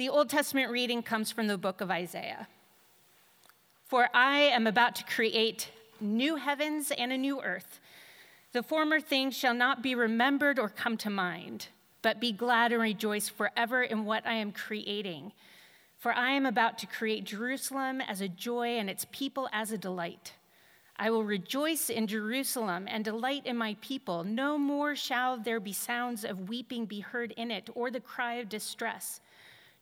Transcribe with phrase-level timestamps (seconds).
[0.00, 2.48] The Old Testament reading comes from the book of Isaiah.
[3.84, 5.68] For I am about to create
[6.00, 7.80] new heavens and a new earth.
[8.52, 11.68] The former things shall not be remembered or come to mind,
[12.00, 15.32] but be glad and rejoice forever in what I am creating.
[15.98, 19.76] For I am about to create Jerusalem as a joy and its people as a
[19.76, 20.32] delight.
[20.96, 24.24] I will rejoice in Jerusalem and delight in my people.
[24.24, 28.36] No more shall there be sounds of weeping be heard in it, or the cry
[28.36, 29.20] of distress.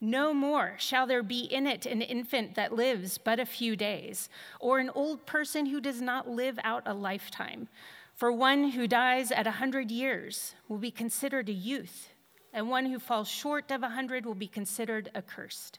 [0.00, 4.28] No more shall there be in it an infant that lives but a few days,
[4.60, 7.68] or an old person who does not live out a lifetime.
[8.14, 12.10] For one who dies at a hundred years will be considered a youth,
[12.52, 15.78] and one who falls short of a hundred will be considered accursed.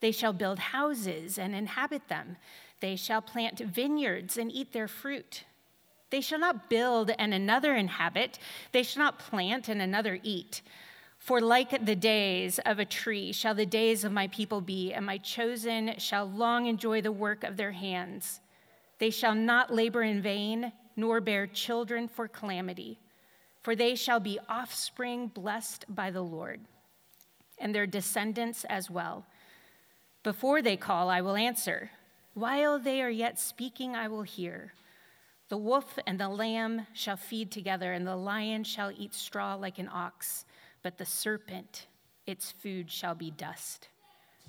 [0.00, 2.36] They shall build houses and inhabit them.
[2.80, 5.44] They shall plant vineyards and eat their fruit.
[6.10, 8.38] They shall not build and another inhabit.
[8.72, 10.62] They shall not plant and another eat.
[11.18, 15.04] For like the days of a tree shall the days of my people be, and
[15.04, 18.40] my chosen shall long enjoy the work of their hands.
[18.98, 22.98] They shall not labor in vain, nor bear children for calamity,
[23.60, 26.60] for they shall be offspring blessed by the Lord,
[27.58, 29.26] and their descendants as well.
[30.22, 31.90] Before they call, I will answer.
[32.34, 34.72] While they are yet speaking, I will hear.
[35.48, 39.78] The wolf and the lamb shall feed together, and the lion shall eat straw like
[39.78, 40.44] an ox
[40.82, 41.86] but the serpent,
[42.26, 43.88] its food shall be dust.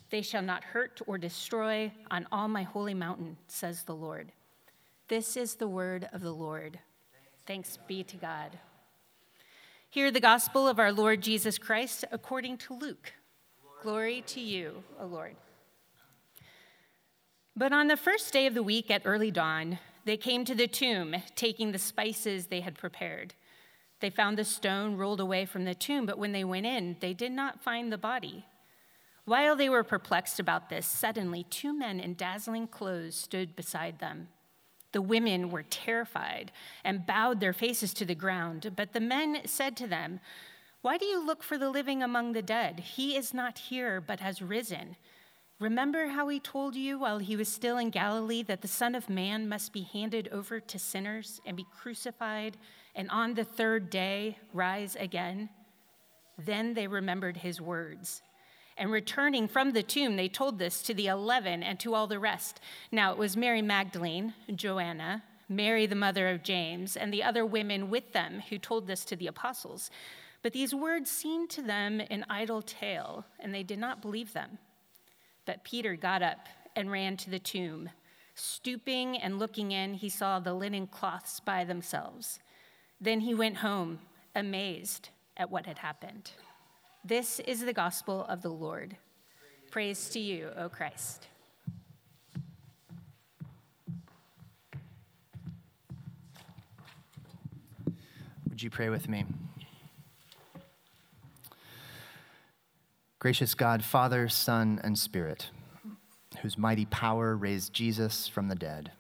[0.10, 4.32] They shall not hurt or destroy on all my holy mountain, says the Lord.
[5.08, 6.80] This is the word of the Lord.
[7.46, 8.60] Thanks be to God.
[9.90, 13.14] Hear the gospel of our Lord Jesus Christ according to Luke.
[13.82, 15.36] Glory to you, O Lord.
[17.56, 20.68] But on the first day of the week at early dawn, they came to the
[20.68, 23.34] tomb, taking the spices they had prepared.
[24.00, 27.14] They found the stone rolled away from the tomb, but when they went in, they
[27.14, 28.46] did not find the body.
[29.26, 34.30] While they were perplexed about this, suddenly two men in dazzling clothes stood beside them.
[34.92, 36.52] The women were terrified
[36.84, 40.20] and bowed their faces to the ground, but the men said to them,
[40.82, 42.80] Why do you look for the living among the dead?
[42.80, 44.96] He is not here, but has risen.
[45.60, 49.10] Remember how he told you while he was still in Galilee that the Son of
[49.10, 52.58] Man must be handed over to sinners and be crucified
[52.96, 55.50] and on the third day rise again?
[56.38, 58.22] Then they remembered his words.
[58.78, 62.20] And returning from the tomb, they told this to the eleven and to all the
[62.20, 62.62] rest.
[62.92, 67.90] Now it was Mary Magdalene, Joanna, Mary, the mother of James, and the other women
[67.90, 69.92] with them who told this to the apostles.
[70.42, 74.60] But these words seemed to them an idle tale, and they did not believe them.
[75.46, 77.90] But Peter got up and ran to the tomb.
[78.36, 82.40] Stooping and looking in, he saw the linen cloths by themselves
[83.02, 84.00] then he went home,
[84.36, 86.32] amazed at what had happened.
[87.06, 88.98] This is the gospel of the Lord.
[89.72, 91.28] Praise to you, O Christ.
[98.50, 99.26] Would you pray with me?
[103.20, 105.52] Gracious God, Father, Son, and Spirit,
[106.42, 108.92] whose mighty power raised Jesus from the dead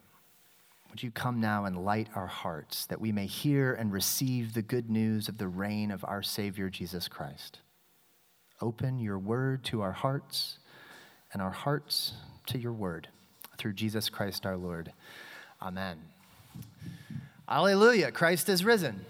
[0.89, 4.61] would you come now and light our hearts that we may hear and receive the
[4.61, 7.59] good news of the reign of our Savior Jesus Christ?
[8.61, 10.59] Open your word to our hearts
[11.31, 12.13] and our hearts
[12.47, 13.07] to your word
[13.57, 14.91] through Jesus Christ our Lord.
[15.61, 15.99] Amen.
[17.47, 18.11] Alleluia.
[18.11, 19.05] Christ is risen.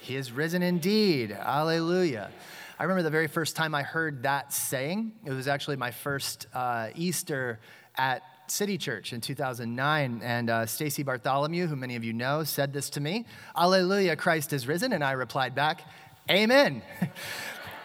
[0.00, 1.32] He is risen indeed.
[1.32, 2.30] Alleluia.
[2.78, 5.12] I remember the very first time I heard that saying.
[5.24, 7.58] It was actually my first uh, Easter
[7.96, 12.72] at City Church in 2009, and uh, Stacy Bartholomew, who many of you know, said
[12.72, 13.26] this to me
[13.56, 14.92] Alleluia, Christ is risen.
[14.92, 15.82] And I replied back,
[16.30, 16.82] Amen.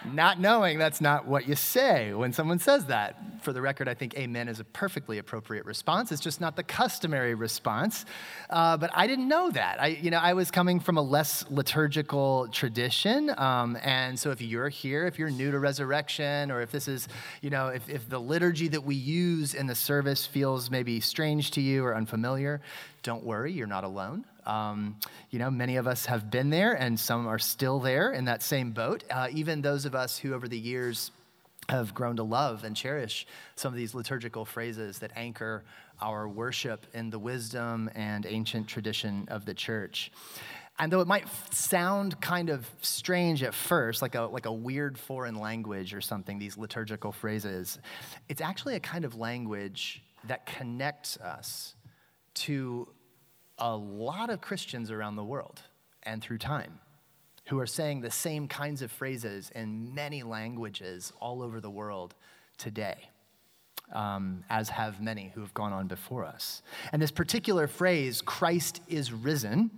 [0.06, 3.18] not knowing that's not what you say when someone says that.
[3.42, 6.12] For the record, I think amen is a perfectly appropriate response.
[6.12, 8.06] It's just not the customary response.
[8.50, 9.82] Uh, but I didn't know that.
[9.82, 13.32] I, you know, I was coming from a less liturgical tradition.
[13.38, 17.08] Um, and so if you're here, if you're new to resurrection, or if this is,
[17.42, 21.52] you know, if, if the liturgy that we use in the service feels maybe strange
[21.52, 22.62] to you or unfamiliar,
[23.04, 24.26] don't worry, you're not alone.
[24.46, 24.98] Um,
[25.30, 28.42] you know, many of us have been there, and some are still there in that
[28.42, 29.04] same boat.
[29.10, 31.12] Uh, even those of us who, over the years,
[31.70, 35.64] have grown to love and cherish some of these liturgical phrases that anchor
[36.02, 40.12] our worship in the wisdom and ancient tradition of the church.
[40.80, 44.98] And though it might sound kind of strange at first, like a, like a weird
[44.98, 47.78] foreign language or something, these liturgical phrases,
[48.30, 51.76] it's actually a kind of language that connects us
[52.34, 52.88] to
[53.62, 55.62] a lot of Christians around the world
[56.04, 56.80] and through time
[57.46, 62.16] who are saying the same kinds of phrases in many languages all over the world
[62.58, 63.10] today,
[63.94, 66.64] um, as have many who have gone on before us.
[66.92, 69.70] And this particular phrase, Christ is risen,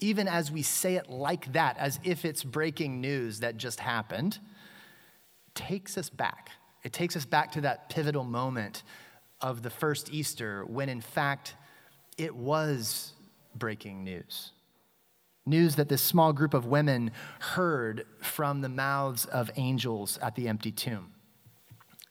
[0.00, 4.40] even as we say it like that, as if it's breaking news that just happened,
[5.54, 6.50] takes us back.
[6.82, 8.82] It takes us back to that pivotal moment
[9.40, 11.54] of the first Easter when, in fact,
[12.16, 13.12] it was
[13.54, 14.52] breaking news.
[15.46, 20.48] News that this small group of women heard from the mouths of angels at the
[20.48, 21.12] empty tomb.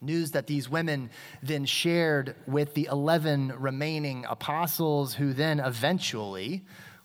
[0.02, 1.10] News that these women
[1.42, 6.64] then shared with the 11 remaining apostles, who then eventually,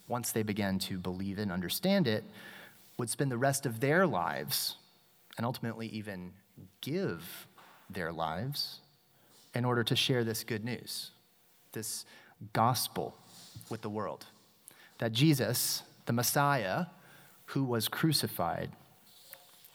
[0.09, 2.25] once they began to believe and understand it,
[2.99, 4.77] would spend the rest of their lives
[5.37, 6.33] and ultimately even
[6.81, 7.47] give
[7.89, 8.81] their lives
[9.55, 11.12] in order to share this good news,
[11.73, 12.05] this
[12.52, 13.14] gospel
[13.70, 14.26] with the world.
[14.99, 16.87] That Jesus, the Messiah,
[17.46, 18.70] who was crucified,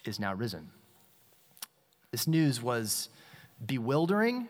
[0.04, 0.70] is now risen.
[2.10, 3.08] This news was
[3.64, 4.48] bewildering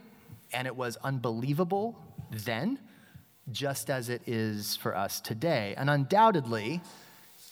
[0.53, 1.97] and it was unbelievable
[2.31, 2.79] then,
[3.51, 5.75] just as it is for us today.
[5.77, 6.81] And undoubtedly,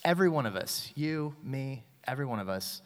[0.04, 2.82] every one of us, you, me, every one of us,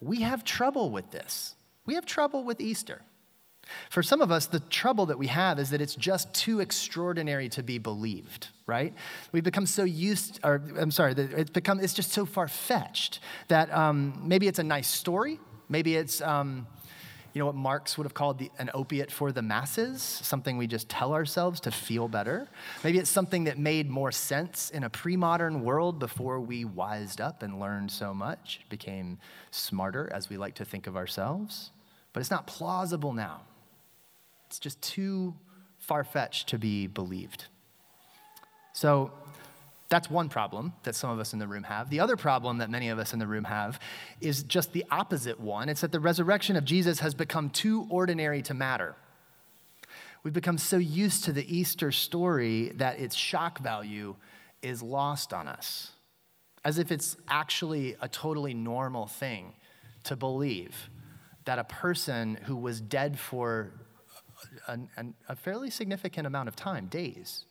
[0.00, 1.54] we have trouble with this.
[1.84, 3.02] We have trouble with Easter.
[3.90, 7.48] For some of us, the trouble that we have is that it's just too extraordinary
[7.50, 8.94] to be believed, right?
[9.32, 13.72] We've become so used, or I'm sorry, it's become, it's just so far fetched that
[13.72, 15.38] um, maybe it's a nice story.
[15.68, 16.66] Maybe it's, um,
[17.32, 20.66] you know, what Marx would have called the, an opiate for the masses, something we
[20.66, 22.48] just tell ourselves to feel better.
[22.82, 27.20] Maybe it's something that made more sense in a pre modern world before we wised
[27.20, 29.18] up and learned so much, became
[29.50, 31.72] smarter as we like to think of ourselves.
[32.14, 33.42] But it's not plausible now.
[34.46, 35.34] It's just too
[35.78, 37.46] far fetched to be believed.
[38.72, 39.12] So
[39.88, 41.90] that's one problem that some of us in the room have.
[41.90, 43.78] The other problem that many of us in the room have
[44.20, 45.68] is just the opposite one.
[45.68, 48.96] It's that the resurrection of Jesus has become too ordinary to matter.
[50.22, 54.16] We've become so used to the Easter story that its shock value
[54.60, 55.92] is lost on us,
[56.64, 59.54] as if it's actually a totally normal thing
[60.04, 60.90] to believe
[61.44, 63.70] that a person who was dead for
[64.68, 64.78] a,
[65.28, 67.44] a fairly significant amount of time, days,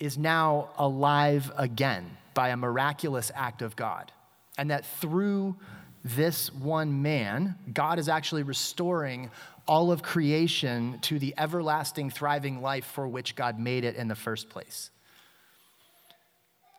[0.00, 4.12] is now alive again by a miraculous act of God.
[4.56, 5.56] And that through
[6.04, 9.30] this one man, God is actually restoring
[9.66, 14.14] all of creation to the everlasting, thriving life for which God made it in the
[14.14, 14.90] first place.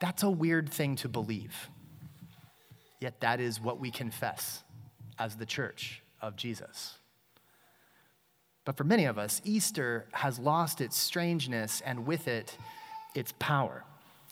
[0.01, 1.69] That's a weird thing to believe.
[2.99, 4.63] Yet that is what we confess
[5.17, 6.98] as the church of Jesus.
[8.65, 12.57] But for many of us, Easter has lost its strangeness and with it,
[13.15, 13.83] its power.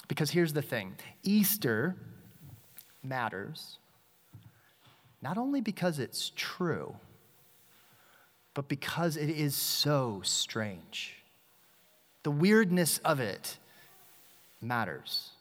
[0.08, 1.96] Because here's the thing Easter
[3.04, 3.80] matters
[5.22, 6.96] not only because it's true,
[8.54, 11.16] but because it is so strange.
[12.24, 13.58] The weirdness of it
[14.62, 15.32] matters.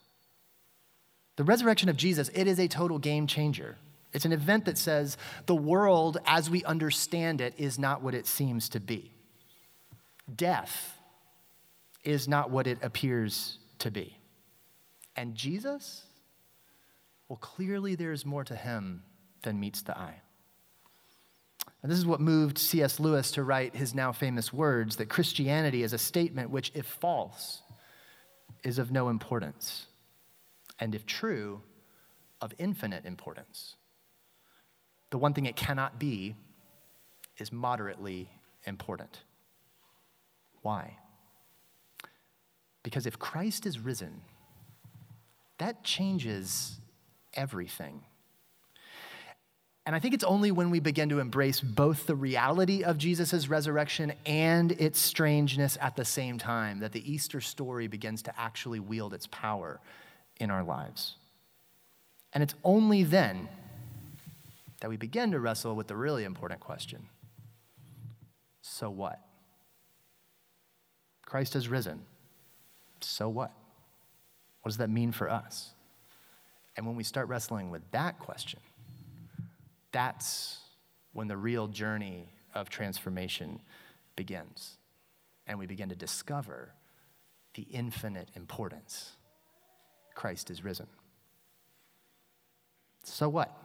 [1.35, 3.77] The resurrection of Jesus, it is a total game changer.
[4.17, 5.15] It's an event that says
[5.45, 9.11] the world as we understand it is not what it seems to be.
[10.35, 10.97] Death
[12.03, 14.17] is not what it appears to be.
[15.15, 16.01] And Jesus,
[17.29, 19.03] well, clearly there's more to him
[19.43, 20.19] than meets the eye.
[21.83, 22.99] And this is what moved C.S.
[22.99, 27.61] Lewis to write his now famous words that Christianity is a statement which, if false,
[28.63, 29.85] is of no importance,
[30.79, 31.61] and if true,
[32.41, 33.75] of infinite importance.
[35.09, 36.35] The one thing it cannot be
[37.37, 38.29] is moderately
[38.65, 39.21] important.
[40.61, 40.97] Why?
[42.83, 44.21] Because if Christ is risen,
[45.57, 46.79] that changes
[47.33, 48.03] everything.
[49.85, 53.47] And I think it's only when we begin to embrace both the reality of Jesus'
[53.47, 58.81] resurrection and its strangeness at the same time that the Easter story begins to actually
[58.81, 59.79] wield its power
[60.41, 61.15] in our lives.
[62.33, 63.47] And it's only then
[64.79, 67.07] that we begin to wrestle with the really important question
[68.67, 69.19] so what?
[71.25, 72.01] Christ has risen.
[72.99, 73.51] So what?
[74.61, 75.71] What does that mean for us?
[76.75, 78.59] And when we start wrestling with that question,
[79.91, 80.59] that's
[81.13, 83.61] when the real journey of transformation
[84.15, 84.77] begins.
[85.47, 86.73] And we begin to discover
[87.55, 89.13] the infinite importance.
[90.13, 90.87] Christ is risen.
[93.03, 93.57] So what?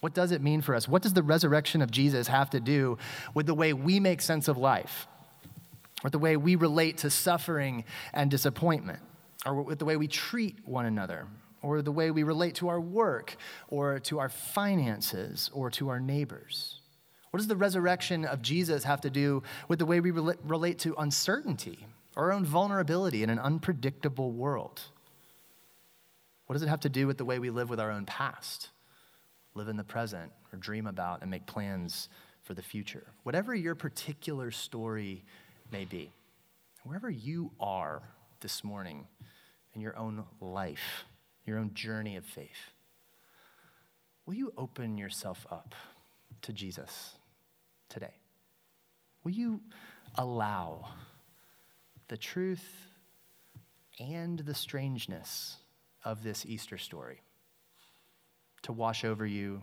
[0.00, 0.88] What does it mean for us?
[0.88, 2.98] What does the resurrection of Jesus have to do
[3.34, 5.06] with the way we make sense of life,
[6.02, 9.00] or the way we relate to suffering and disappointment,
[9.44, 11.26] or with the way we treat one another,
[11.62, 13.36] or the way we relate to our work,
[13.68, 16.80] or to our finances, or to our neighbors?
[17.30, 20.94] What does the resurrection of Jesus have to do with the way we relate to
[20.96, 24.80] uncertainty, our own vulnerability in an unpredictable world?
[26.46, 28.70] What does it have to do with the way we live with our own past,
[29.54, 32.08] live in the present, or dream about and make plans
[32.42, 33.06] for the future?
[33.22, 35.24] Whatever your particular story
[35.70, 36.10] may be,
[36.84, 38.02] wherever you are
[38.40, 39.06] this morning
[39.74, 41.04] in your own life,
[41.44, 42.72] your own journey of faith,
[44.26, 45.74] will you open yourself up
[46.42, 47.14] to Jesus
[47.88, 48.14] today?
[49.24, 49.60] Will you
[50.16, 50.88] allow
[52.08, 52.86] the truth
[53.98, 55.56] and the strangeness
[56.04, 57.20] of this Easter story
[58.62, 59.62] to wash over you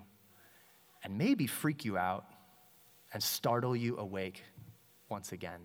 [1.04, 2.26] and maybe freak you out
[3.14, 4.44] and startle you awake
[5.10, 5.62] once again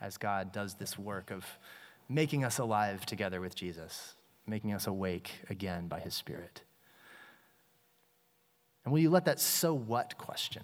[0.00, 1.44] as God does this work of
[2.08, 4.14] making us alive together with Jesus,
[4.46, 6.62] making us awake again by his Spirit.
[8.84, 10.62] And will you let that so what question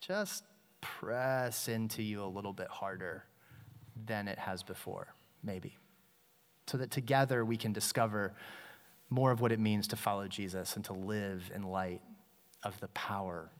[0.00, 0.44] just
[0.80, 3.24] press into you a little bit harder
[4.06, 5.08] than it has before,
[5.42, 5.76] maybe?
[6.70, 8.32] so that together we can discover
[9.10, 12.00] more of what it means to follow Jesus and to live in light
[12.62, 13.50] of the power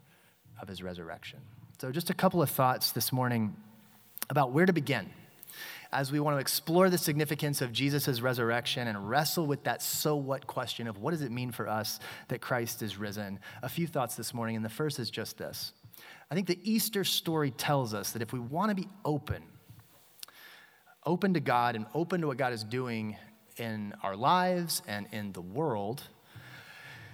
[0.61, 1.41] of his resurrection.
[1.81, 3.57] So, just a couple of thoughts this morning
[4.29, 5.11] about where to begin
[5.93, 10.15] as we want to explore the significance of Jesus' resurrection and wrestle with that so
[10.15, 13.41] what question of what does it mean for us that Christ is risen.
[13.63, 15.73] A few thoughts this morning, and the first is just this.
[16.31, 19.43] I think the Easter story tells us that if we want to be open
[21.07, 23.17] open to God and open to what God is doing
[23.61, 26.03] in our lives and in the world,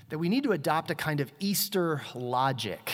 [0.08, 2.92] that we need to adopt a kind of Easter logic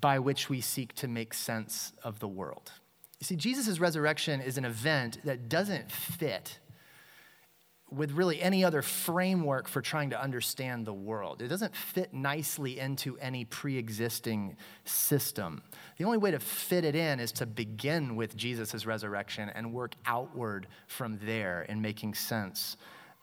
[0.00, 2.70] by which we seek to make sense of the world.
[3.18, 6.58] You see, Jesus' resurrection is an event that doesn't fit
[7.96, 11.40] with really any other framework for trying to understand the world.
[11.40, 15.62] It doesn't fit nicely into any pre existing system.
[15.96, 19.94] The only way to fit it in is to begin with Jesus' resurrection and work
[20.04, 22.76] outward from there in making sense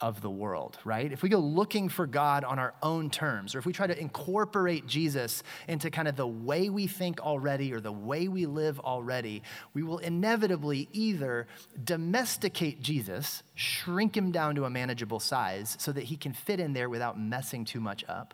[0.03, 1.13] of the world, right?
[1.13, 3.97] If we go looking for God on our own terms, or if we try to
[3.97, 8.81] incorporate Jesus into kind of the way we think already or the way we live
[8.81, 9.43] already,
[9.73, 11.47] we will inevitably either
[11.81, 16.73] domesticate Jesus, shrink him down to a manageable size so that he can fit in
[16.73, 18.33] there without messing too much up,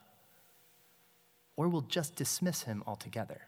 [1.55, 3.41] or we'll just dismiss him altogether,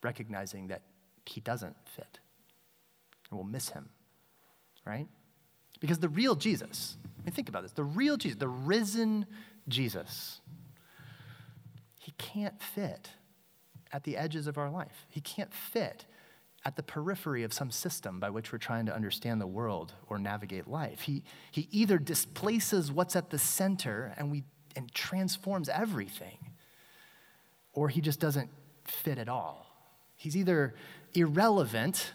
[0.00, 0.82] recognizing that
[1.26, 2.20] he doesn't fit,
[3.28, 3.88] and we'll miss him,
[4.86, 5.08] right?
[5.80, 9.26] Because the real Jesus, I mean, think about this the real Jesus, the risen
[9.68, 10.40] Jesus,
[11.98, 13.10] he can't fit
[13.92, 15.06] at the edges of our life.
[15.08, 16.06] He can't fit
[16.64, 20.18] at the periphery of some system by which we're trying to understand the world or
[20.18, 21.00] navigate life.
[21.00, 24.44] He, he either displaces what's at the center and, we,
[24.76, 26.38] and transforms everything,
[27.72, 28.50] or he just doesn't
[28.84, 29.66] fit at all.
[30.16, 30.74] He's either
[31.14, 32.12] irrelevant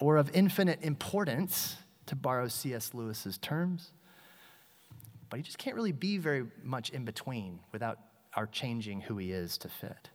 [0.00, 2.94] or of infinite importance to borrow C.S.
[2.94, 3.92] Lewis's terms.
[5.28, 7.98] But he just can't really be very much in between without
[8.34, 10.10] our changing who he is to fit.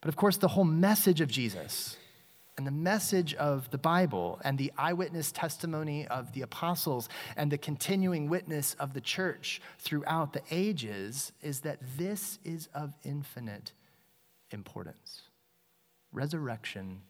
[0.00, 1.96] But of course, the whole message of Jesus
[2.56, 7.58] and the message of the Bible and the eyewitness testimony of the apostles and the
[7.58, 13.72] continuing witness of the church throughout the ages is that this is of infinite
[14.50, 15.22] importance.
[16.12, 17.02] Resurrection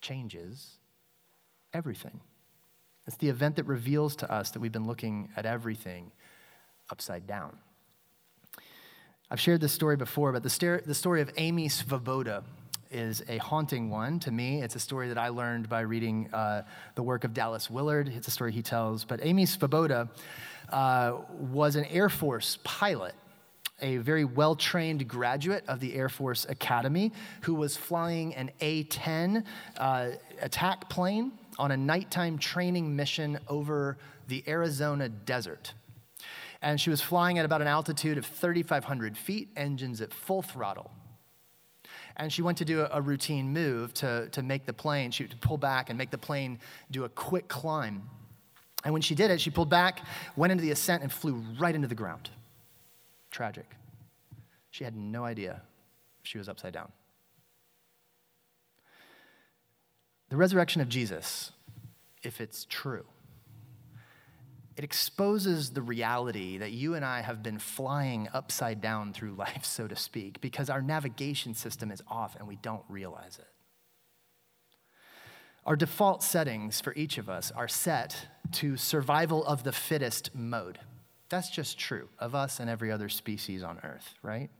[0.00, 0.76] changes
[1.72, 2.20] everything.
[3.06, 6.10] It's the event that reveals to us that we've been looking at everything
[6.90, 7.56] upside down.
[9.30, 12.44] I've shared this story before, but the, the story of Amy Svoboda
[12.90, 14.62] is a haunting one to me.
[14.62, 16.62] It's a story that I learned by reading uh,
[16.94, 18.08] the work of Dallas Willard.
[18.08, 19.04] It's a story he tells.
[19.04, 20.08] But Amy Svoboda
[20.70, 23.14] uh, was an Air Force pilot,
[23.82, 28.84] a very well trained graduate of the Air Force Academy who was flying an A
[28.84, 29.44] 10
[29.76, 35.74] uh, attack plane on a nighttime training mission over the Arizona desert.
[36.62, 40.90] And she was flying at about an altitude of 3,500 feet, engines at full throttle.
[42.16, 45.24] And she went to do a, a routine move to, to make the plane, she
[45.24, 46.58] would pull back and make the plane
[46.90, 48.08] do a quick climb.
[48.84, 50.00] And when she did it, she pulled back,
[50.36, 52.30] went into the ascent, and flew right into the ground.
[53.30, 53.66] Tragic.
[54.70, 55.62] She had no idea
[56.22, 56.90] she was upside down.
[60.34, 61.52] The resurrection of Jesus,
[62.24, 63.04] if it's true,
[64.76, 69.64] it exposes the reality that you and I have been flying upside down through life,
[69.64, 73.46] so to speak, because our navigation system is off and we don't realize it.
[75.64, 80.80] Our default settings for each of us are set to survival of the fittest mode.
[81.28, 84.50] That's just true of us and every other species on earth, right?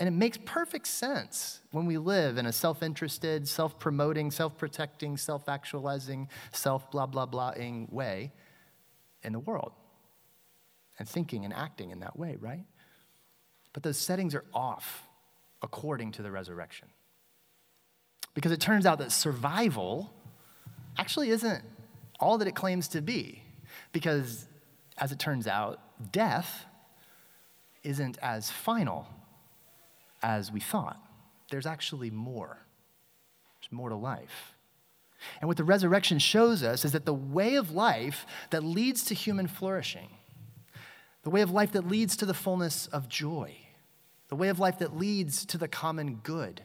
[0.00, 4.56] And it makes perfect sense when we live in a self interested, self promoting, self
[4.56, 8.32] protecting, self actualizing, self blah, blah, blahing way
[9.22, 9.72] in the world
[10.98, 12.64] and thinking and acting in that way, right?
[13.72, 15.02] But those settings are off
[15.62, 16.88] according to the resurrection.
[18.34, 20.12] Because it turns out that survival
[20.96, 21.64] actually isn't
[22.20, 23.42] all that it claims to be.
[23.92, 24.46] Because
[24.96, 25.80] as it turns out,
[26.12, 26.66] death
[27.82, 29.06] isn't as final
[30.22, 31.00] as we thought.
[31.50, 32.58] There's actually more.
[33.60, 34.54] There's more to life.
[35.40, 39.14] And what the resurrection shows us is that the way of life that leads to
[39.14, 40.10] human flourishing,
[41.22, 43.56] the way of life that leads to the fullness of joy,
[44.28, 46.62] the way of life that leads to the common good,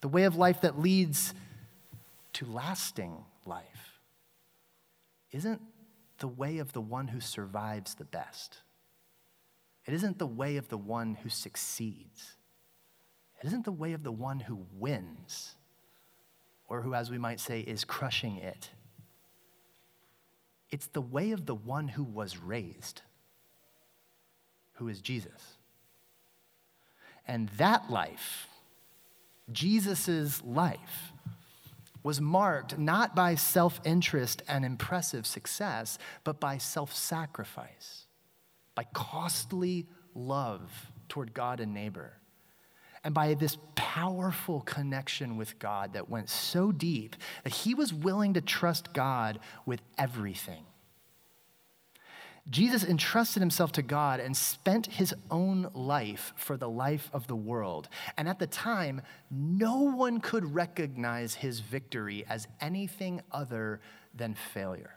[0.00, 1.34] the way of life that leads
[2.34, 4.00] to lasting life,
[5.32, 5.60] isn't
[6.18, 8.58] the way of the one who survives the best.
[9.86, 12.36] It isn't the way of the one who succeeds.
[13.40, 15.54] It isn't the way of the one who wins,
[16.68, 18.70] or who, as we might say, is crushing it.
[20.70, 23.00] It's the way of the one who was raised,
[24.74, 25.56] who is Jesus.
[27.26, 28.46] And that life,
[29.50, 31.12] Jesus' life,
[32.02, 38.06] was marked not by self interest and impressive success, but by self sacrifice,
[38.74, 42.19] by costly love toward God and neighbor
[43.02, 48.34] and by this powerful connection with God that went so deep that he was willing
[48.34, 50.64] to trust God with everything.
[52.48, 57.36] Jesus entrusted himself to God and spent his own life for the life of the
[57.36, 57.88] world.
[58.16, 63.80] And at the time, no one could recognize his victory as anything other
[64.14, 64.94] than failure.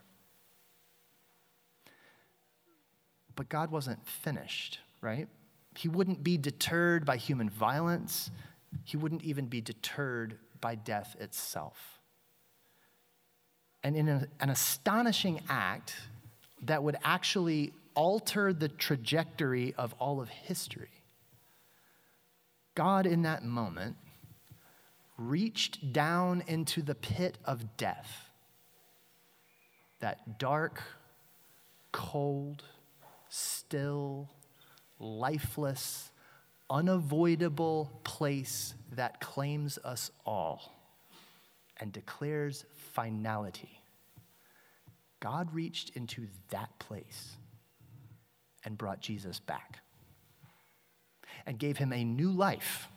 [3.36, 5.28] But God wasn't finished, right?
[5.75, 8.32] He wouldn't be deterred by human violence.
[8.84, 12.00] He wouldn't even be deterred by death itself.
[13.84, 15.95] And in a, an astonishing act
[16.63, 20.89] that would actually alter the trajectory of all of history,
[22.76, 23.98] God, in that moment,
[25.17, 28.30] reached down into the pit of death,
[30.00, 30.82] that dark,
[31.91, 32.63] cold,
[33.30, 34.30] still,
[34.99, 36.12] lifeless,
[36.69, 40.73] unavoidable place that claims us all
[41.77, 43.82] and declares finality.
[45.19, 47.38] God reached into that place
[48.65, 49.79] and brought Jesus back
[51.45, 52.88] and gave him a new life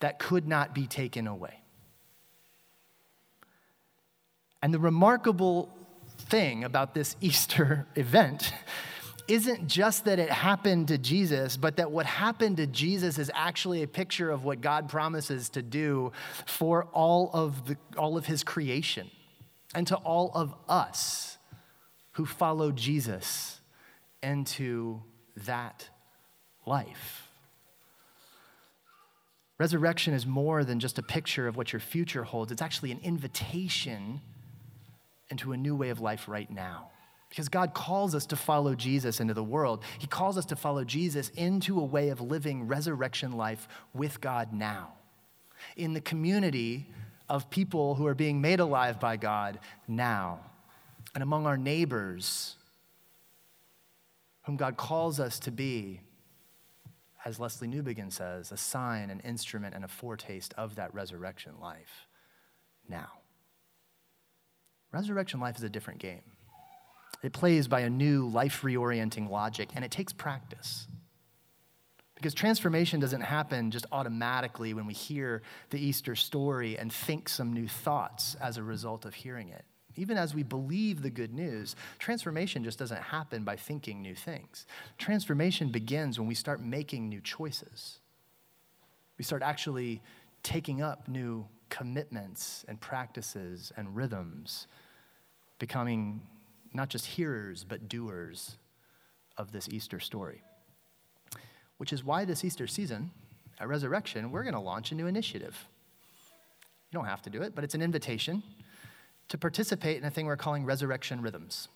[0.00, 1.60] that could not be taken away.
[4.62, 5.74] And the remarkable
[6.18, 8.52] thing about this Easter event
[9.28, 13.82] isn't just that it happened to Jesus, but that what happened to Jesus is actually
[13.82, 16.12] a picture of what God promises to do
[16.46, 19.10] for all of, the, all of his creation
[19.74, 21.38] and to all of us
[22.12, 23.60] who follow Jesus
[24.22, 25.02] into
[25.36, 25.88] that
[26.66, 27.28] life.
[29.58, 33.00] Resurrection is more than just a picture of what your future holds, it's actually an
[33.02, 34.20] invitation
[35.30, 36.90] into a new way of life right now.
[37.34, 39.82] Because God calls us to follow Jesus into the world.
[39.98, 44.52] He calls us to follow Jesus into a way of living resurrection life with God
[44.52, 44.92] now.
[45.76, 46.86] In the community
[47.28, 50.38] of people who are being made alive by God now.
[51.12, 52.54] And among our neighbors,
[54.42, 56.02] whom God calls us to be,
[57.24, 62.06] as Lesslie Newbigin says, a sign, an instrument, and a foretaste of that resurrection life
[62.88, 63.08] now.
[64.92, 66.22] Resurrection life is a different game.
[67.24, 70.86] It plays by a new life reorienting logic, and it takes practice.
[72.14, 77.54] Because transformation doesn't happen just automatically when we hear the Easter story and think some
[77.54, 79.64] new thoughts as a result of hearing it.
[79.96, 84.66] Even as we believe the good news, transformation just doesn't happen by thinking new things.
[84.98, 88.00] Transformation begins when we start making new choices.
[89.16, 90.02] We start actually
[90.42, 94.66] taking up new commitments and practices and rhythms,
[95.58, 96.20] becoming
[96.74, 98.56] not just hearers, but doers
[99.38, 100.42] of this Easter story.
[101.78, 103.12] Which is why this Easter season,
[103.58, 105.56] at Resurrection, we're going to launch a new initiative.
[106.90, 108.42] You don't have to do it, but it's an invitation
[109.28, 111.68] to participate in a thing we're calling Resurrection Rhythms.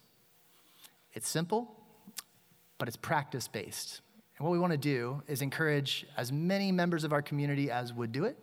[1.14, 1.74] It's simple,
[2.76, 4.00] but it's practice based.
[4.36, 7.92] And what we want to do is encourage as many members of our community as
[7.92, 8.36] would do it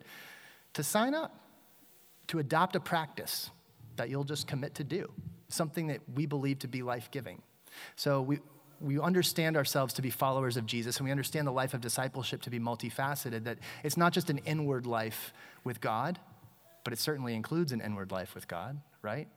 [0.74, 1.38] to sign up,
[2.28, 3.50] to adopt a practice
[3.96, 5.10] that you'll just commit to do
[5.48, 7.42] something that we believe to be life giving.
[7.94, 8.40] So we,
[8.80, 12.42] we understand ourselves to be followers of Jesus and we understand the life of discipleship
[12.42, 15.32] to be multifaceted, that it's not just an inward life
[15.64, 16.18] with God,
[16.84, 19.28] but it certainly includes an inward life with God, right?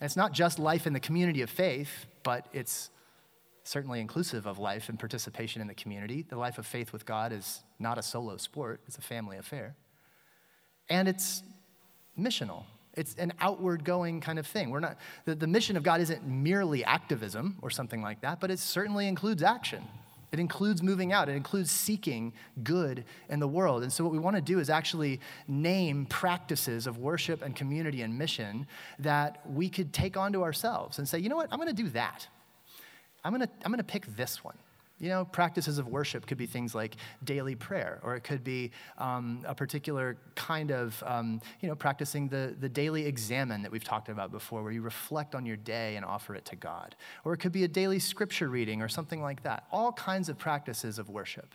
[0.00, 2.90] And it's not just life in the community of faith, but it's
[3.64, 6.24] certainly inclusive of life and participation in the community.
[6.28, 9.76] The life of faith with God is not a solo sport, it's a family affair.
[10.88, 11.42] And it's
[12.18, 12.64] missional.
[12.98, 14.70] It's an outward going kind of thing.
[14.70, 18.50] We're not, the, the mission of God isn't merely activism or something like that, but
[18.50, 19.84] it certainly includes action.
[20.32, 21.28] It includes moving out.
[21.28, 22.32] It includes seeking
[22.64, 23.84] good in the world.
[23.84, 28.02] And so, what we want to do is actually name practices of worship and community
[28.02, 28.66] and mission
[28.98, 31.88] that we could take onto ourselves and say, you know what, I'm going to do
[31.90, 32.26] that.
[33.24, 34.58] I'm going to, I'm going to pick this one.
[35.00, 38.72] You know, practices of worship could be things like daily prayer, or it could be
[38.98, 43.84] um, a particular kind of, um, you know, practicing the, the daily examen that we've
[43.84, 46.96] talked about before, where you reflect on your day and offer it to God.
[47.24, 49.66] Or it could be a daily scripture reading or something like that.
[49.70, 51.54] All kinds of practices of worship.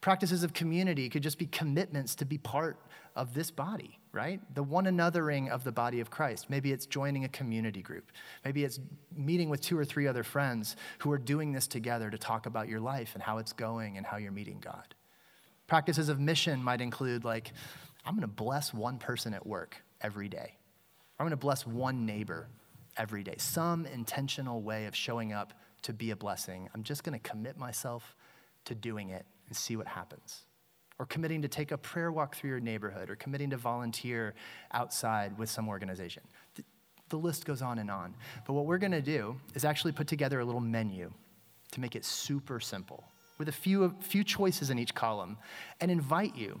[0.00, 2.78] Practices of community could just be commitments to be part
[3.16, 4.40] of this body, right?
[4.54, 6.50] The one anothering of the body of Christ.
[6.50, 8.10] Maybe it's joining a community group.
[8.44, 8.80] Maybe it's
[9.16, 12.68] meeting with two or three other friends who are doing this together to talk about
[12.68, 14.94] your life and how it's going and how you're meeting God.
[15.66, 17.52] Practices of mission might include, like,
[18.04, 20.58] I'm gonna bless one person at work every day.
[21.18, 22.48] I'm gonna bless one neighbor
[22.96, 23.36] every day.
[23.38, 26.68] Some intentional way of showing up to be a blessing.
[26.74, 28.16] I'm just gonna commit myself
[28.64, 30.44] to doing it and see what happens
[30.98, 34.34] or committing to take a prayer walk through your neighborhood, or committing to volunteer
[34.72, 36.22] outside with some organization.
[36.54, 36.64] The,
[37.08, 38.14] the list goes on and on.
[38.46, 41.12] But what we're to do is actually put together a little menu
[41.72, 43.04] to make it super simple
[43.38, 45.36] with a few, a few choices in each column
[45.80, 46.60] and invite you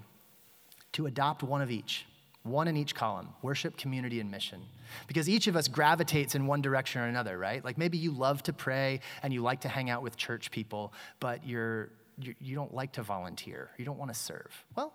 [0.92, 2.06] to adopt one of each.
[2.42, 4.60] One in each column worship, community, and mission.
[5.06, 7.64] Because each of us gravitates in one direction or another, right?
[7.64, 10.92] Like maybe you love to pray and you like to hang out with church people,
[11.20, 14.64] but you're you, don't like to volunteer, you don't want to serve.
[14.76, 14.92] Well,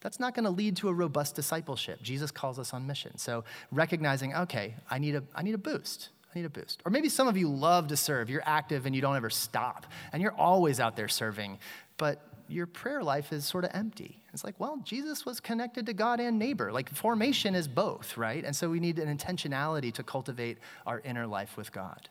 [0.00, 2.00] that's not going to lead to a robust discipleship.
[2.02, 3.18] Jesus calls us on mission.
[3.18, 6.10] So recognizing, okay, I need a, I need a boost.
[6.32, 6.82] I need a boost.
[6.84, 8.30] Or maybe some of you love to serve.
[8.30, 9.86] You're active and you don't ever stop.
[10.12, 11.58] And you're always out there serving.
[11.96, 14.22] But your prayer life is sort of empty.
[14.32, 16.70] It's like, well, Jesus was connected to God and neighbor.
[16.70, 18.44] Like formation is both, right?
[18.44, 22.08] And so we need an intentionality to cultivate our inner life with God.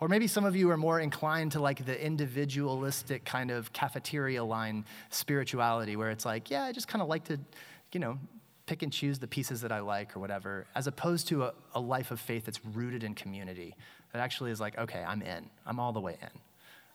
[0.00, 4.42] Or maybe some of you are more inclined to like the individualistic kind of cafeteria
[4.42, 7.38] line spirituality where it's like, yeah, I just kind of like to,
[7.92, 8.18] you know,
[8.66, 11.80] pick and choose the pieces that I like or whatever, as opposed to a, a
[11.80, 13.74] life of faith that's rooted in community
[14.12, 15.48] that actually is like, okay, I'm in.
[15.66, 16.40] I'm all the way in.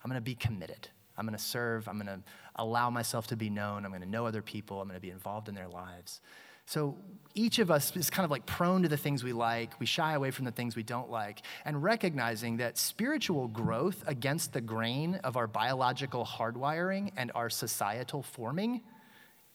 [0.02, 0.88] I'm going to be committed.
[1.16, 1.88] I'm going to serve.
[1.88, 2.20] I'm going to
[2.56, 3.84] allow myself to be known.
[3.84, 4.80] I'm going to know other people.
[4.80, 6.20] I'm going to be involved in their lives.
[6.68, 6.96] So
[7.34, 9.80] each of us is kind of like prone to the things we like.
[9.80, 11.40] We shy away from the things we don't like.
[11.64, 18.22] And recognizing that spiritual growth against the grain of our biological hardwiring and our societal
[18.22, 18.82] forming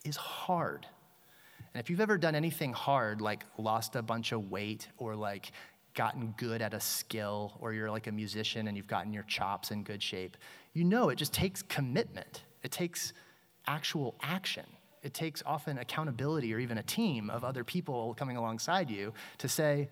[0.04, 0.88] is hard.
[1.76, 5.52] And if you've ever done anything hard, like lost a bunch of weight or like
[5.94, 9.70] gotten good at a skill, or you're like a musician and you've gotten your chops
[9.70, 10.36] in good shape,
[10.74, 12.42] you know it just takes commitment.
[12.64, 13.14] It takes
[13.68, 14.66] actual action
[15.04, 19.50] it takes often accountability or even a team of other people coming alongside you to
[19.50, 19.90] say,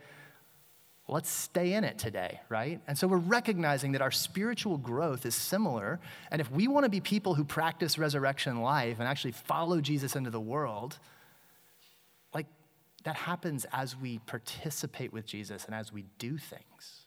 [1.07, 2.79] let's stay in it today, right?
[2.87, 5.99] And so we're recognizing that our spiritual growth is similar.
[6.31, 10.15] And if we want to be people who practice resurrection life and actually follow Jesus
[10.15, 10.97] into the world,
[12.33, 12.47] like
[13.03, 17.05] that happens as we participate with Jesus and as we do things.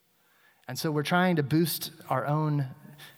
[0.69, 2.67] And so we're trying to boost our own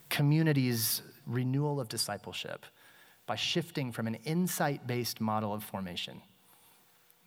[0.09, 2.65] community's renewal of discipleship
[3.27, 6.23] by shifting from an insight based model of formation,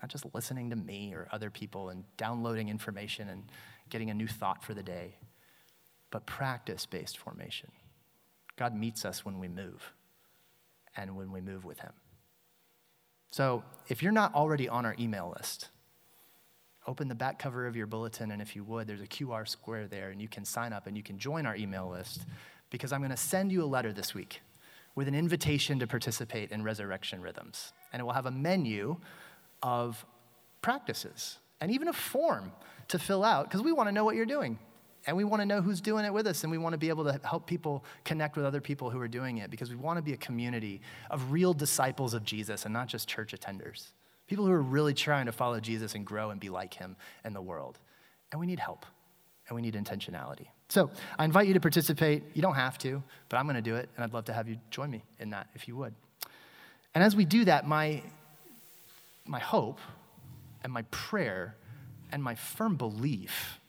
[0.01, 3.43] not just listening to me or other people and downloading information and
[3.89, 5.15] getting a new thought for the day,
[6.09, 7.69] but practice based formation.
[8.55, 9.93] God meets us when we move
[10.95, 11.93] and when we move with Him.
[13.31, 15.69] So if you're not already on our email list,
[16.88, 19.88] open the back cover of your bulletin, and if you would, there's a QR square
[19.88, 22.25] there, and you can sign up and you can join our email list
[22.69, 24.41] because I'm going to send you a letter this week
[24.95, 27.73] with an invitation to participate in resurrection rhythms.
[27.93, 28.97] And it will have a menu
[29.62, 30.06] of
[30.62, 32.52] practices and even a form
[32.89, 34.60] to fill out because we want to know what you're doing.
[35.08, 36.89] And we want to know who's doing it with us, and we want to be
[36.89, 39.97] able to help people connect with other people who are doing it because we want
[39.97, 43.91] to be a community of real disciples of Jesus and not just church attenders.
[44.28, 47.34] People who are really trying to follow Jesus and grow and be like him in
[47.34, 47.80] the world.
[48.32, 48.86] And we need help,
[49.47, 50.47] and we need intentionality.
[50.69, 52.23] So I invite you to participate.
[52.36, 54.47] You don't have to, but I'm going to do it, and I'd love to have
[54.47, 55.93] you join me in that if you would.
[56.93, 58.03] And as we do that, my,
[59.25, 59.79] my hope
[60.63, 61.55] and my prayer
[62.12, 63.60] and my firm belief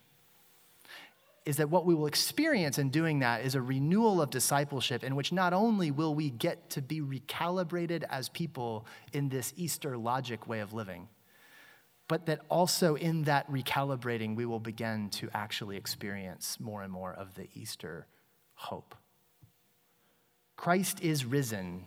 [1.43, 5.15] is that what we will experience in doing that is a renewal of discipleship in
[5.15, 10.47] which not only will we get to be recalibrated as people in this Easter logic
[10.47, 11.07] way of living,
[12.11, 17.13] but that also in that recalibrating, we will begin to actually experience more and more
[17.13, 18.05] of the Easter
[18.53, 18.95] hope.
[20.57, 21.85] Christ is risen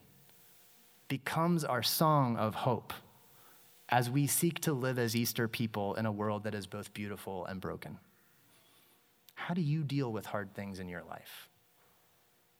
[1.08, 2.94] becomes our song of hope
[3.90, 7.44] as we seek to live as Easter people in a world that is both beautiful
[7.44, 7.98] and broken.
[9.34, 11.50] How do you deal with hard things in your life?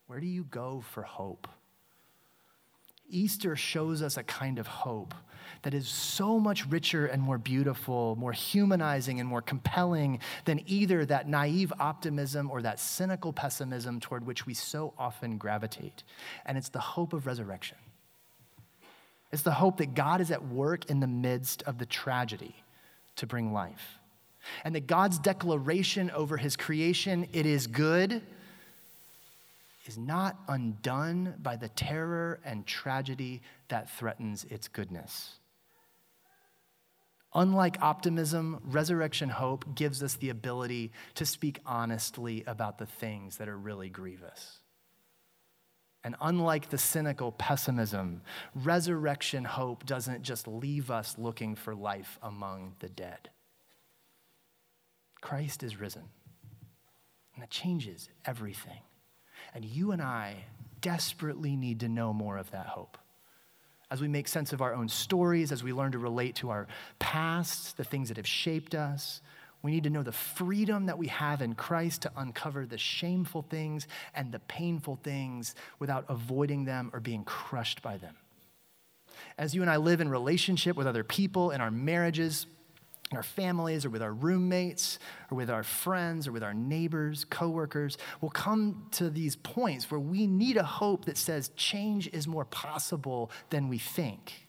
[0.06, 1.48] Where do you go for hope?
[3.08, 5.14] Easter shows us a kind of hope
[5.62, 11.04] that is so much richer and more beautiful, more humanizing and more compelling than either
[11.06, 16.02] that naive optimism or that cynical pessimism toward which we so often gravitate.
[16.44, 17.78] And it's the hope of resurrection.
[19.32, 22.54] It's the hope that God is at work in the midst of the tragedy
[23.16, 23.98] to bring life
[24.64, 28.22] and that God's declaration over his creation, it is good,
[29.84, 35.34] is not undone by the terror and tragedy that threatens its goodness.
[37.34, 43.48] Unlike optimism, resurrection hope gives us the ability to speak honestly about the things that
[43.48, 44.60] are really grievous.
[46.04, 48.22] And unlike the cynical pessimism,
[48.54, 53.30] resurrection hope doesn't just leave us looking for life among the dead.
[55.20, 56.04] Christ is risen.
[57.34, 58.82] And that changes everything.
[59.54, 60.44] And you and I
[60.80, 62.98] desperately need to know more of that hope.
[63.90, 66.66] As we make sense of our own stories, as we learn to relate to our
[66.98, 69.20] past, the things that have shaped us,
[69.62, 73.42] we need to know the freedom that we have in Christ to uncover the shameful
[73.42, 78.14] things and the painful things without avoiding them or being crushed by them.
[79.38, 82.46] As you and I live in relationship with other people in our marriages,
[83.14, 84.98] in our families or with our roommates
[85.30, 90.00] or with our friends or with our neighbors, coworkers, we'll come to these points where
[90.00, 94.48] we need a hope that says change is more possible than we think.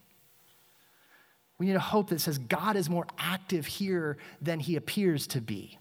[1.59, 5.41] We need a hope that says God is more active here than he appears to
[5.41, 5.77] be.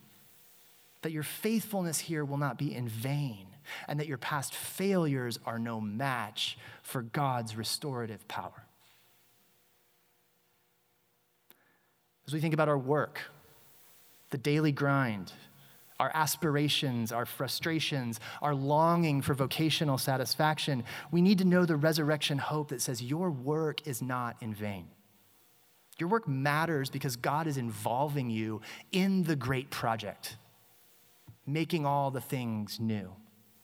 [1.01, 3.47] That your faithfulness here will not be in vain,
[3.89, 8.64] and that your past failures are no match for God's restorative power.
[12.27, 13.21] As we think about our work,
[14.31, 15.33] the daily grind,
[16.01, 22.39] our aspirations, our frustrations, our longing for vocational satisfaction, we need to know the resurrection
[22.39, 24.89] hope that says your work is not in vain.
[25.99, 28.61] Your work matters because God is involving you
[28.91, 30.37] in the great project,
[31.47, 33.13] making all the things new,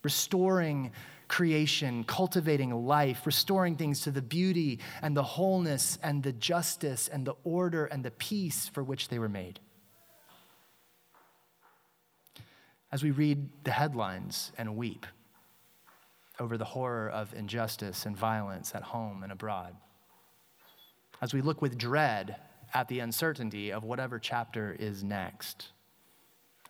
[0.04, 0.92] restoring
[1.30, 7.24] creation, cultivating life, restoring things to the beauty and the wholeness and the justice and
[7.24, 9.60] the order and the peace for which they were made.
[12.90, 15.06] As we read the headlines and weep
[16.40, 19.76] over the horror of injustice and violence at home and abroad,
[21.22, 22.34] as we look with dread
[22.74, 25.68] at the uncertainty of whatever chapter is next,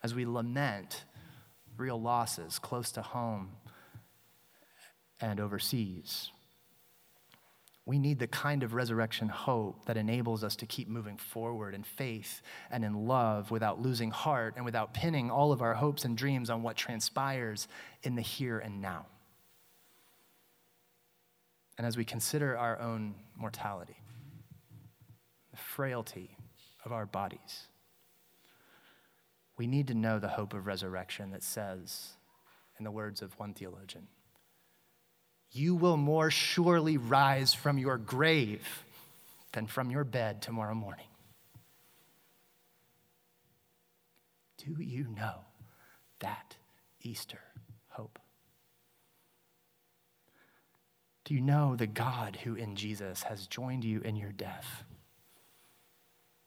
[0.02, 1.04] as we lament
[1.78, 3.52] real losses close to home
[5.20, 6.30] and overseas.
[7.86, 11.82] We need the kind of resurrection hope that enables us to keep moving forward in
[11.82, 16.16] faith and in love without losing heart and without pinning all of our hopes and
[16.16, 17.66] dreams on what transpires
[18.02, 19.06] in the here and now.
[21.78, 23.96] And as we consider our own mortality,
[25.50, 26.36] the frailty
[26.84, 27.66] of our bodies,
[29.56, 32.10] we need to know the hope of resurrection that says,
[32.78, 34.06] in the words of one theologian,
[35.52, 38.84] you will more surely rise from your grave
[39.52, 41.06] than from your bed tomorrow morning.
[44.58, 45.40] Do you know
[46.20, 46.56] that
[47.02, 47.40] Easter
[47.88, 48.18] hope?
[51.24, 54.84] Do you know the God who in Jesus has joined you in your death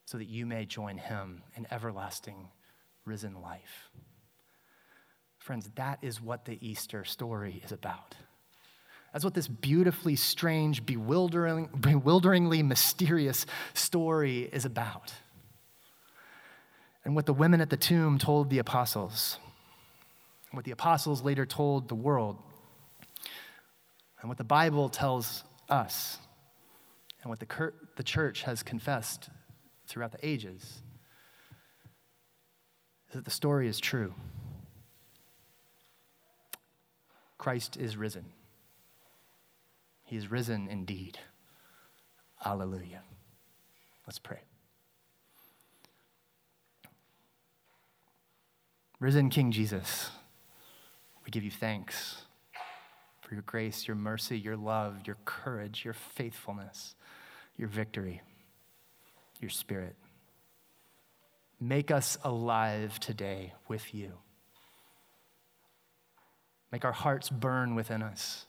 [0.06, 2.50] so that you may join him in everlasting
[3.06, 3.90] risen life?
[5.38, 8.16] Friends, that is what the Easter story is about.
[9.14, 13.46] That's what this beautifully strange, bewildering, bewilderingly mysterious
[13.76, 15.14] story is about.
[17.06, 19.38] And what the women at the tomb told the apostles,
[20.50, 22.38] and what the apostles later told the world,
[24.20, 26.18] and what the Bible tells us,
[27.22, 29.30] and what the, the church has confessed
[29.88, 30.82] throughout the ages,
[33.10, 34.16] is that the story is true.
[37.38, 38.26] Christ is risen.
[40.04, 41.18] He is risen indeed.
[42.46, 43.02] Alleluia.
[44.06, 44.42] Let's pray.
[49.00, 50.12] Risen King Jesus,
[51.26, 52.24] we give you thanks
[53.22, 56.96] for your grace, your mercy, your love, your courage, your faithfulness,
[57.58, 58.22] your victory,
[59.42, 59.96] your spirit.
[61.60, 64.14] Make us alive today with you.
[66.72, 68.46] Make our hearts burn within us.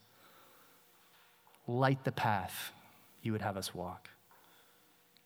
[1.66, 2.72] Light the path
[3.22, 4.10] you would have us walk.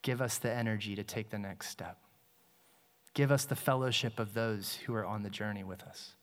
[0.02, 1.98] Give us the energy to take the next step.
[3.14, 6.14] Give us the fellowship of those who are on the journey with us.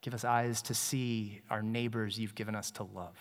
[0.00, 3.18] Give us eyes to see our neighbors you've given us to love.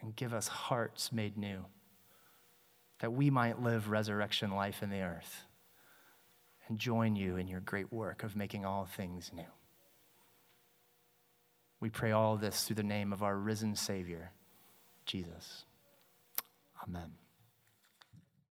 [0.00, 1.64] And give us hearts made new
[3.00, 5.44] that we might live resurrection life in the earth
[6.68, 9.42] and join you in your great work of making all things new.
[11.82, 14.30] We pray all this through the name of our risen Savior,
[15.04, 15.64] Jesus.
[16.86, 17.10] Amen.